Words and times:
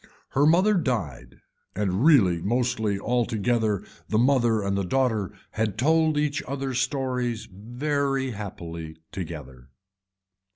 Her 0.29 0.47
mother 0.47 0.73
died 0.73 1.41
and 1.75 2.03
really 2.03 2.41
mostly 2.41 2.99
altogether 2.99 3.85
the 4.09 4.17
mother 4.17 4.63
and 4.63 4.75
the 4.75 4.83
daughter 4.83 5.31
had 5.51 5.77
told 5.77 6.17
each 6.17 6.41
other 6.47 6.73
stories 6.73 7.47
very 7.53 8.31
happily 8.31 8.97
together. 9.11 9.69